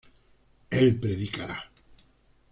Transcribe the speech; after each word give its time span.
él 0.71 0.99
predicará 0.99 1.69